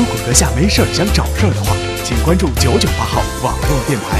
[0.00, 4.18] 如果阁下没事儿想找事儿的话，请关注九九八号网络电台。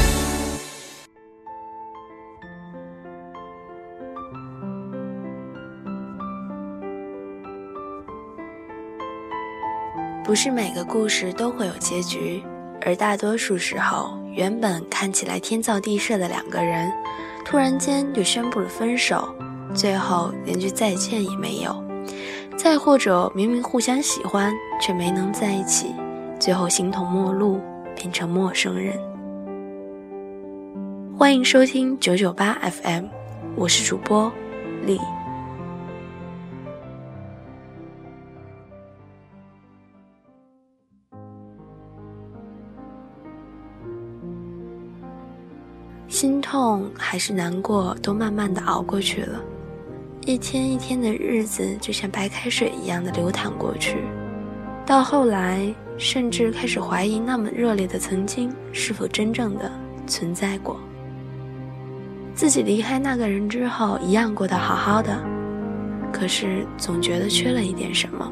[10.22, 12.44] 不是每个故事都会有结局，
[12.82, 16.92] 而大多数时候，原本看起来天造地设的两个人，
[17.42, 19.34] 突然间就宣布了分手，
[19.74, 21.89] 最后连句再见也没有。
[22.62, 25.95] 再或者，明明互相喜欢，却没能在一起，
[26.38, 27.59] 最后形同陌路，
[27.96, 28.98] 变成陌生人。
[31.16, 33.06] 欢迎收听九九八 FM，
[33.56, 34.30] 我是主播
[34.84, 35.00] 丽。
[46.08, 49.41] 心痛还是难过，都慢慢的熬过去了。
[50.27, 53.97] 一天一天的日子就像白开水一样的流淌过去，
[54.84, 59.72] 到后来甚至开始怀疑那么热烈的曾经是否真正的
[60.06, 60.78] 存在过。
[62.34, 65.19] 自己离开那个人之后，一样过得好好的，
[66.12, 68.31] 可是总觉得缺了一点什么。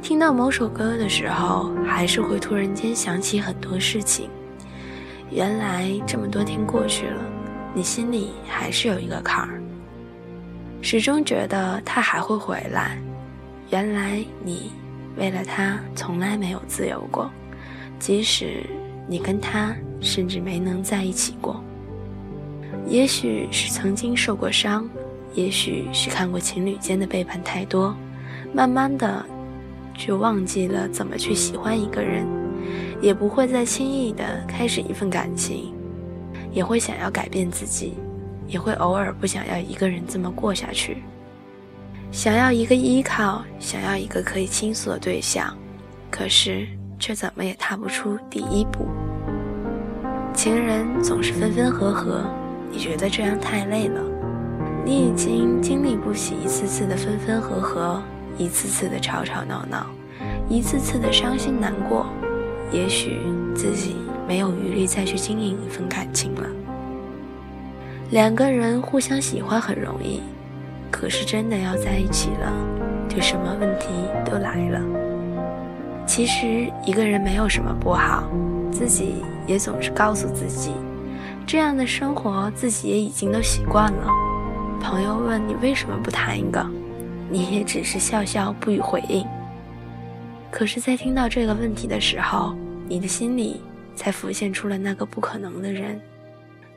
[0.00, 4.30] 听到某首歌的时候，还是会突然间想起很多事情。
[5.30, 7.22] 原来这么多天过去了，
[7.74, 9.60] 你心里还是有一个坎儿。
[10.82, 12.98] 始终觉得他还会回来。
[13.70, 14.72] 原来你
[15.16, 17.30] 为了他从来没有自由过，
[17.98, 18.64] 即使
[19.06, 21.62] 你跟他甚至没能在一起过。
[22.86, 24.88] 也许是曾经受过伤，
[25.34, 27.94] 也许是看过情侣间的背叛太多，
[28.52, 29.24] 慢慢的
[29.96, 32.26] 就忘记了怎么去喜欢一个人，
[33.00, 35.72] 也不会再轻易的开始一份感情，
[36.50, 37.94] 也会想要改变自己。
[38.50, 41.04] 也会偶尔不想要一个人这么过下去，
[42.10, 45.56] 想要一个依靠，想要一个可以倾诉的对象，
[46.10, 46.66] 可是
[46.98, 48.88] 却怎么也踏不出第一步。
[50.34, 52.24] 情人总是分分合合，
[52.72, 54.02] 你觉得这样太累了？
[54.84, 58.02] 你已经经历不起一次次的分分合合，
[58.36, 59.86] 一次次的吵吵闹闹，
[60.48, 62.06] 一次次的伤心难过，
[62.72, 63.20] 也许
[63.54, 63.94] 自己
[64.26, 66.48] 没有余力再去经营一份感情了。
[68.10, 70.20] 两个人互相喜欢很容易，
[70.90, 72.52] 可是真的要在一起了，
[73.08, 73.86] 就什么问题
[74.24, 74.80] 都来了。
[76.08, 78.28] 其实一个人没有什么不好，
[78.72, 80.72] 自己也总是告诉自己，
[81.46, 84.08] 这样的生活自己也已经都习惯了。
[84.80, 86.66] 朋友问你为什么不谈一个，
[87.30, 89.24] 你也只是笑笑不予回应。
[90.50, 92.56] 可是，在听到这个问题的时候，
[92.88, 93.60] 你的心里
[93.94, 96.00] 才浮现出了那个不可能的人。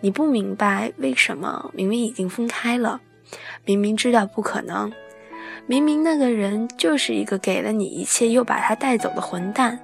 [0.03, 2.99] 你不明白为什么明明已经分开了，
[3.63, 4.91] 明明知道不可能，
[5.65, 9.79] 明明那个人就是一个给了你一切又把他带走的混蛋，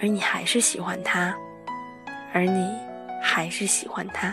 [0.00, 1.36] 而你还是喜欢他，
[2.32, 2.70] 而你
[3.20, 4.32] 还是喜欢他。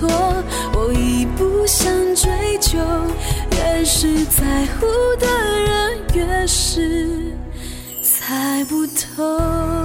[0.00, 0.08] 错？
[0.74, 2.78] 我已不想追究。
[3.52, 4.86] 越是在乎
[5.18, 5.26] 的
[5.60, 7.34] 人，越是
[8.02, 9.79] 猜不透。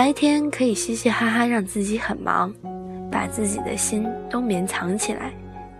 [0.00, 2.50] 白天可以嘻嘻哈哈，让自己很忙，
[3.12, 5.30] 把自己的心都眠藏起来。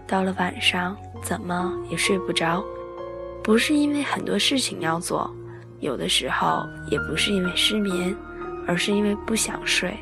[0.07, 2.63] 到了晚上，怎么也睡不着，
[3.43, 5.35] 不是因为很多事情要做，
[5.79, 8.15] 有的时候也不是因为失眠，
[8.67, 9.97] 而是因为不想睡，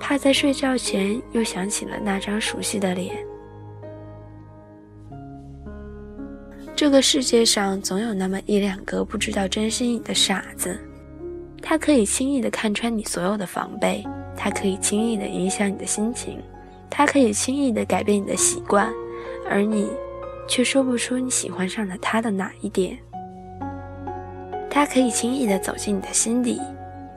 [0.00, 3.14] 怕在睡觉前又想起了那张熟悉的脸。
[6.74, 10.76] 这个世界上总有那么一两个不知道珍惜你的傻子。
[11.66, 14.04] 他可以轻易地看穿你所有的防备，
[14.36, 16.38] 他可以轻易地影响你的心情，
[16.90, 18.92] 他可以轻易地改变你的习惯，
[19.48, 19.90] 而你
[20.46, 22.98] 却说不出你喜欢上了他的哪一点。
[24.68, 26.60] 他可以轻易地走进你的心底，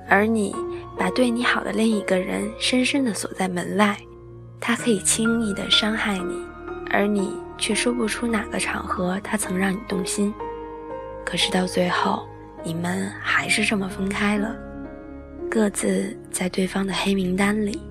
[0.07, 0.55] 而你
[0.97, 3.97] 把对你好的另一个人深深地锁在门外。
[4.61, 6.41] 他可以轻易地伤害你，
[6.89, 10.33] 而你却说不出哪个场合他曾让你动心。
[11.25, 12.25] 可是到最后。
[12.63, 14.55] 你们还是这么分开了，
[15.49, 17.81] 各自在对方的黑名单里。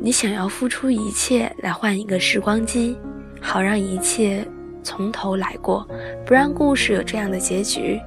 [0.00, 2.96] 你想要付出一切来换一个时光机，
[3.40, 4.46] 好让一切
[4.82, 5.86] 从头来过，
[6.24, 8.00] 不让故事有这样的结局，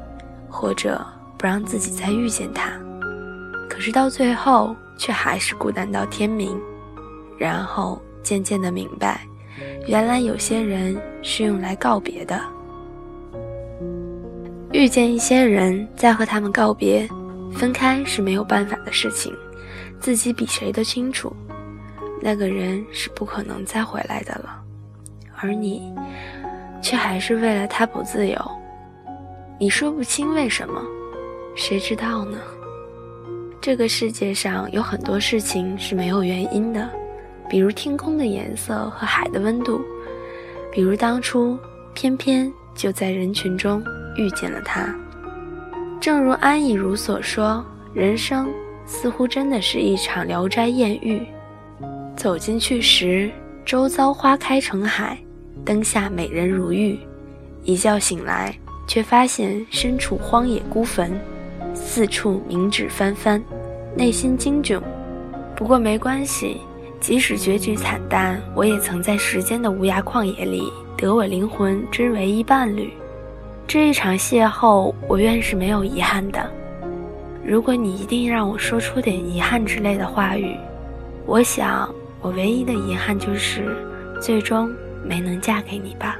[0.49, 1.05] 或者
[1.37, 2.71] 不让自己再遇见他。
[3.69, 6.59] 可是到最后，却还是孤单到天明。
[7.37, 9.21] 然后渐渐的明白，
[9.87, 12.39] 原来有些人是用来告别的。
[14.73, 17.06] 遇见一些人，再和他们告别，
[17.53, 19.35] 分开是没有办法的事情，
[20.00, 21.36] 自己比谁都清楚，
[22.22, 24.63] 那个人是不可能再回来的了，
[25.36, 25.93] 而你，
[26.81, 28.39] 却还是为了他不自由，
[29.60, 30.81] 你说不清为什么，
[31.53, 32.38] 谁知道呢？
[33.60, 36.89] 这个世界上有很多事情是没有原因的，
[37.50, 39.81] 比如天空的颜色和海的温度，
[40.72, 41.60] 比如当初
[41.93, 43.84] 偏偏就在人群中。
[44.15, 44.94] 遇见了他，
[46.00, 48.50] 正如安以如所说，人生
[48.86, 51.22] 似乎真的是一场聊斋艳遇。
[52.15, 53.32] 走进去时，
[53.65, 55.18] 周遭花开成海，
[55.63, 56.98] 灯下美人如玉；
[57.63, 58.56] 一觉醒来，
[58.88, 61.20] 却发现身处荒野孤坟，
[61.74, 63.41] 四处冥纸翻翻，
[63.96, 64.82] 内心惊窘。
[65.56, 66.58] 不过没关系，
[67.00, 70.63] 即使结局惨淡，我也曾在时间的无涯旷野里
[70.98, 72.91] 得我灵魂之唯一伴侣。
[73.68, 76.51] 这一场邂逅，我愿是没有遗憾的。
[77.44, 80.58] 如果你一定让我说出点遗憾之类的话语，
[81.25, 81.89] 我想
[82.22, 83.75] 我唯一的遗憾就是，
[84.22, 84.70] 最终
[85.03, 86.20] 没能嫁给你吧。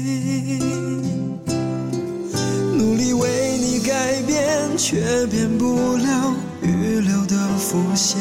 [4.81, 6.33] 却变不了
[6.63, 8.19] 预留的伏线。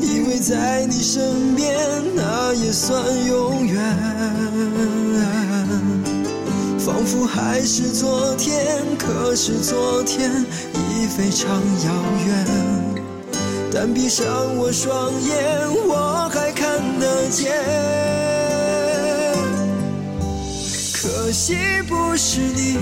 [0.00, 1.78] 以为在你身边，
[2.16, 3.80] 那也算永远。
[6.76, 11.48] 仿佛还是昨天，可是昨天已非常
[11.84, 11.94] 遥
[12.26, 12.44] 远。
[13.72, 14.26] 但闭上
[14.56, 15.36] 我双眼，
[15.86, 17.52] 我还看得见。
[20.92, 21.54] 可惜
[21.88, 22.76] 不是你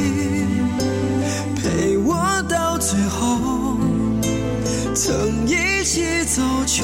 [1.63, 2.17] 陪我
[2.49, 3.77] 到最后。
[4.95, 6.83] 曾一起走，却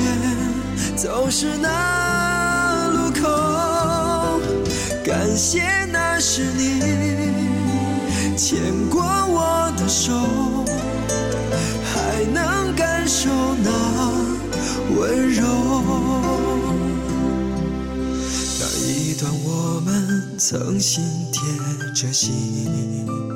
[0.97, 4.41] 走失那路口。
[5.05, 6.81] 感谢那是你
[8.37, 8.59] 牵
[8.91, 10.13] 过我的手，
[11.85, 13.29] 还能感受
[13.63, 13.71] 那
[14.99, 15.45] 温柔。
[18.61, 21.43] 那一段我们曾心贴
[21.95, 23.36] 着心。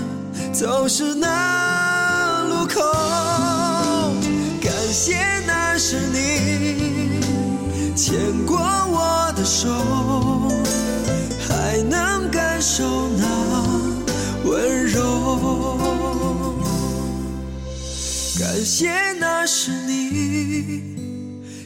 [0.61, 2.79] 走失那路口。
[4.61, 8.15] 感谢那是你牵
[8.45, 9.69] 过我的手，
[11.49, 13.25] 还能感受那
[14.45, 15.79] 温柔。
[18.39, 20.83] 感谢那是你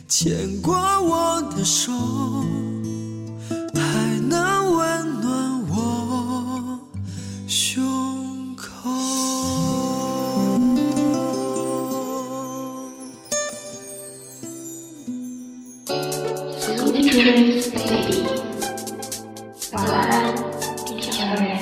[0.08, 1.92] 牵过我的手。
[19.76, 20.34] 晚安，
[20.86, 21.60] 地球人。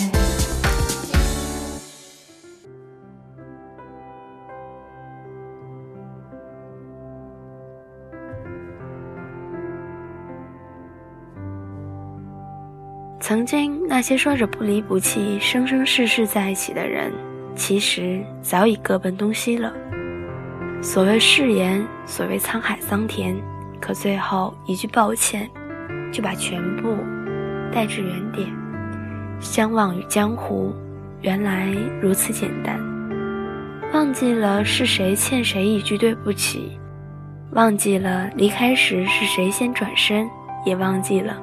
[13.20, 17.12] 曾经那些说着不离不弃、生生世世在一起的人，
[17.56, 19.74] 其实早已各奔东西了。
[20.84, 23.36] 所谓誓言，所谓沧海桑田，
[23.82, 25.50] 可最后一句抱歉，
[26.12, 26.96] 就把全部
[27.74, 28.48] 带至原点。
[29.40, 30.74] 相忘于江湖，
[31.22, 32.80] 原来如此简单。
[33.94, 36.80] 忘记了是谁欠谁一句对不起，
[37.52, 40.28] 忘记了离开时是谁先转身，
[40.66, 41.36] 也忘记了。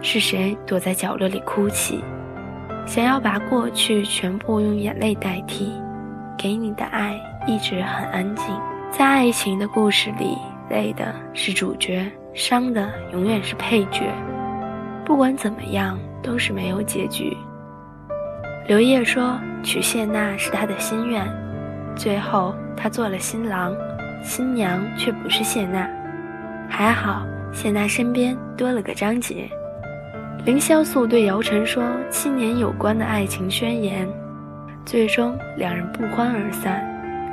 [0.00, 2.04] 是谁躲在角落里哭泣，
[2.86, 5.72] 想要把过去全部用眼泪代替？
[6.36, 8.46] 给你的爱一直很安静，
[8.92, 10.38] 在爱情的故事里，
[10.70, 14.02] 累的是主角，伤的永远是配角。
[15.08, 17.34] 不管怎么样，都是没有结局。
[18.66, 21.26] 刘烨说娶谢娜是他的心愿，
[21.96, 23.74] 最后他做了新郎，
[24.22, 25.88] 新娘却不是谢娜。
[26.68, 29.48] 还好谢娜身边多了个张杰。
[30.44, 34.06] 凌潇肃对姚晨说七年有关的爱情宣言，
[34.84, 36.84] 最终两人不欢而散。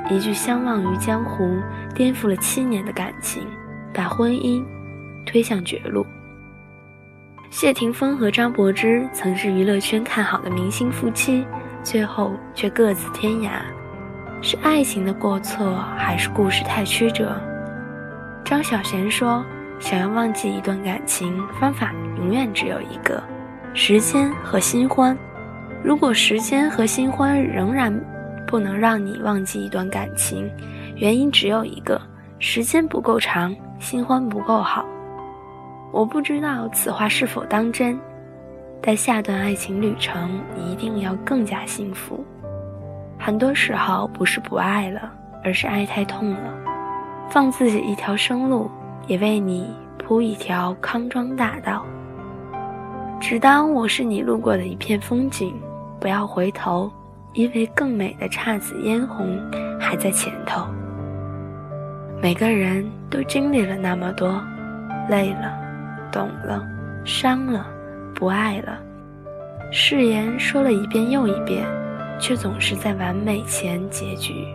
[0.09, 1.59] 一句相忘于江湖，
[1.93, 3.43] 颠覆了七年的感情，
[3.93, 4.63] 把婚姻
[5.25, 6.05] 推向绝路。
[7.55, 11.47] 谢霆锋和张柏芝曾是娱乐圈看好的明星夫妻，
[11.85, 13.49] 最后却各自天涯，
[14.41, 17.41] 是爱情的过错，还是故事太曲折？
[18.43, 19.41] 张小娴说
[19.79, 23.23] ：“想要忘记一段感情，方法永远只有一个，
[23.73, 25.17] 时间和新欢。
[25.81, 27.97] 如果时间和新欢仍然
[28.45, 30.51] 不能让你忘记一段感情，
[30.97, 32.01] 原因只有一个：
[32.37, 34.85] 时间不够长，新欢不够好。”
[35.95, 37.97] 我不知道此话是否当真，
[38.81, 42.21] 但下段爱情旅程一定要更加幸福。
[43.17, 45.09] 很多时候不是不爱了，
[45.41, 46.53] 而是爱太痛了。
[47.29, 48.69] 放自己一条生路，
[49.07, 51.85] 也为你铺一条康庄大道。
[53.21, 55.55] 只当我是你路过的一片风景，
[55.97, 56.91] 不要回头，
[57.31, 59.39] 因为更美的姹紫嫣红
[59.79, 60.67] 还在前头。
[62.21, 64.43] 每个人都经历了那么多，
[65.09, 65.63] 累了。
[66.15, 66.65] 懂了，
[67.03, 67.67] 伤了，
[68.15, 68.79] 不爱了，
[69.69, 71.67] 誓言说了一遍又一遍，
[72.17, 74.47] 却总是在完美前结局。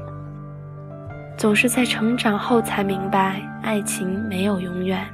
[1.36, 5.06] 总是在成长后才明白，爱情没有永远，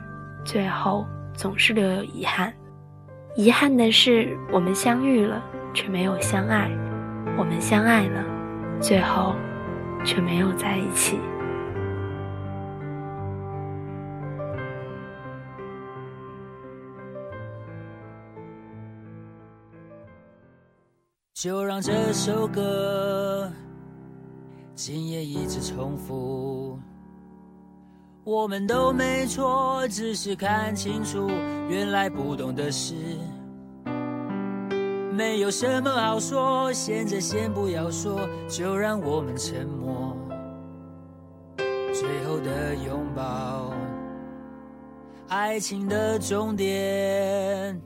[0.45, 2.53] 最后总是留有遗憾。
[3.35, 5.43] 遗憾的是，我们相遇了，
[5.75, 6.71] 却没有相爱；
[7.37, 8.23] 我们相爱了，
[8.79, 9.35] 最后
[10.05, 11.19] 却没有在一起。
[21.37, 23.53] 就让这首歌
[24.75, 26.79] 今夜一直重复。
[28.25, 31.29] 我们都没错，只是看清楚，
[31.69, 32.95] 原来不懂的事，
[35.13, 36.73] 没有什么好说。
[36.73, 38.19] 现在先不要说，
[38.49, 40.17] 就让我们沉默。
[41.93, 43.75] 最后的拥抱，
[45.29, 47.79] 爱情的终点。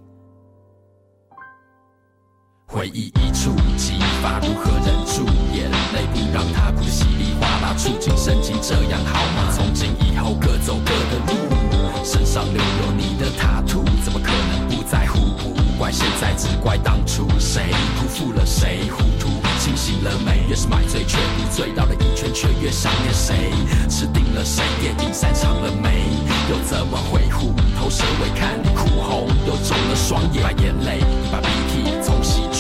[2.81, 7.75] 回忆一触即发，如何忍住眼泪，不让它哭得稀里哗啦？
[7.77, 9.53] 触景生情，这样好吗？
[9.55, 15.19] 从今以后各走各的路，身上留有你的塔图，怎么可能不在乎？
[15.37, 17.65] 不怪现在，只怪当初，谁
[18.01, 18.89] 辜负了谁？
[18.91, 20.49] 糊涂清醒了没？
[20.49, 23.53] 越是买醉，却不醉，绕了一圈，却越想念谁？
[23.91, 24.65] 吃定了谁？
[24.81, 26.09] 电影散场了没？
[26.49, 28.31] 又怎么会虎头蛇尾？
[28.35, 32.17] 看你哭红，又肿了双眼，把眼泪一，把鼻涕从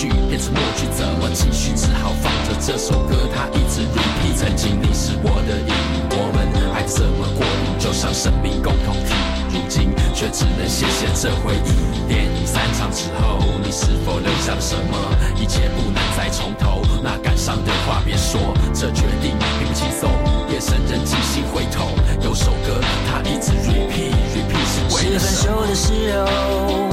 [0.08, 1.72] 变成默剧，怎么继续？
[1.76, 4.36] 只好放着这首歌，它一直 repeat。
[4.36, 5.74] 曾经你是我的影，
[6.16, 9.12] 我们爱怎么过瘾，就像生命共同体。
[9.52, 12.08] 如今却只能谢谢这回忆。
[12.08, 14.96] 电影散场之后，你是否留下了什么？
[15.36, 18.40] 一切不能再重头，那感伤的话别说，
[18.72, 20.08] 这决定并不轻松。
[20.48, 21.90] 夜深人静心回头，
[22.22, 26.89] 有首歌它一直 repeat repeat 是为了分什么？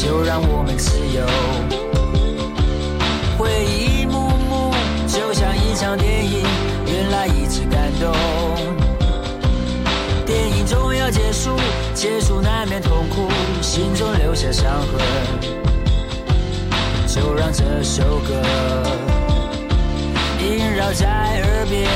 [0.00, 1.26] 就让我们自由。
[3.36, 4.72] 回忆一幕幕，
[5.06, 6.46] 就像一场电影，
[6.86, 8.10] 原来一直感动。
[10.24, 11.50] 电影终要结束，
[11.92, 13.28] 结束难免痛苦，
[13.60, 14.98] 心中留下伤痕。
[17.06, 18.40] 就让这首歌
[20.40, 21.86] 萦绕在耳边。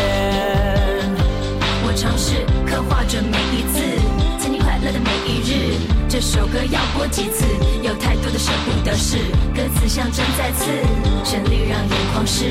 [1.87, 3.81] 我尝试刻画着每一次
[4.38, 5.94] 曾经快乐的每一日。
[6.14, 7.44] 这首歌要播几次？
[7.83, 9.16] 有太多的舍不得事，
[9.53, 10.70] 歌词像针在刺，
[11.24, 12.44] 旋律让眼眶湿。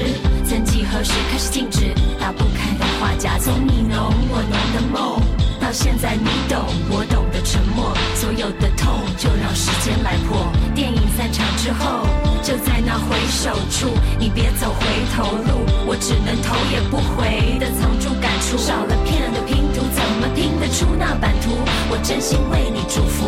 [0.44, 5.18] 曾几何时开始静止，打不开的画夹，从你浓我浓的梦，
[5.62, 10.52] 到现在你懂我懂的沉默，所有的痛就让时间来破。
[10.76, 12.06] 电影散场之后，
[12.44, 21.56] 就在那回首处，你别走回头路，我只能头也不回的藏住感触，少了片的拼图，怎么拼得出那版图？
[21.90, 23.23] 我真心为你祝福，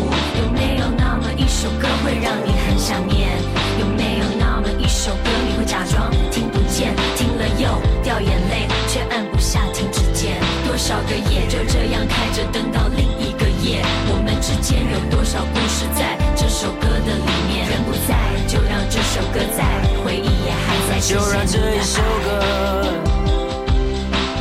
[21.06, 22.84] 就让这一首歌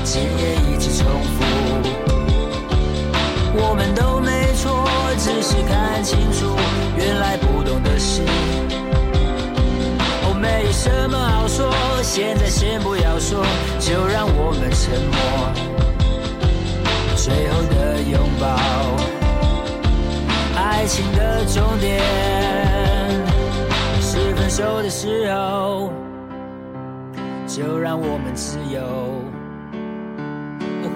[0.04, 1.44] 今夜一直重复。
[3.54, 4.84] 我们都没错，
[5.20, 6.58] 只是看清楚，
[6.98, 8.24] 原来不懂的事。
[10.24, 13.46] 哦，没什么好说现在先不要说，
[13.80, 15.20] 就让我们沉默。
[17.16, 18.58] 最后的拥抱，
[20.60, 22.02] 爱情的终点
[24.02, 25.92] 是分手的时候，
[27.56, 28.82] 就让我们自由。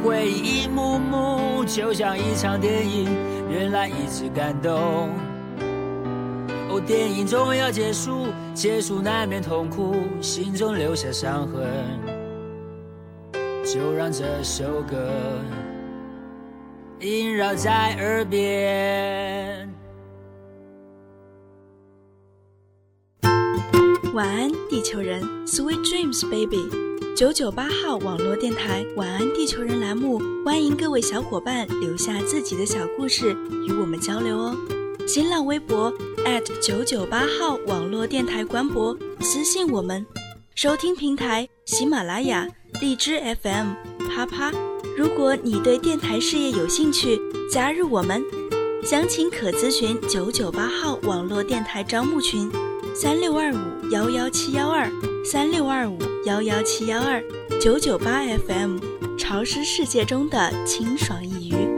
[0.03, 3.09] 回忆一幕幕，就像一场电影，
[3.49, 5.09] 原来一直感动。
[6.69, 11.65] 哦，电影终要结束，结束难免痛苦，心中留下伤痕。
[13.63, 15.09] 就让这首歌
[16.99, 19.69] 萦绕在耳边。
[24.13, 26.67] 晚安，地球人，Sweet dreams, baby。
[27.15, 34.57] 九九八号网络电台《晚安地球人》栏目，欢迎各位小伙伴留下自己的小故事与我们交流哦。
[35.07, 35.93] 新浪微博
[36.59, 40.03] 九九八号网络电台官博私信我们，
[40.55, 42.47] 收听平台喜马拉雅、
[42.81, 43.73] 荔枝 FM、
[44.09, 44.51] 啪啪。
[44.97, 48.23] 如果你对电台事业有兴趣，加入我们，
[48.83, 52.51] 详情可咨询九九八号网络电台招募群：
[53.01, 54.91] 三六二五幺幺七幺二
[55.23, 57.23] 三六二五幺幺七幺二
[57.61, 58.77] 九九八 FM，
[59.17, 61.68] 潮湿世界中的清爽一隅。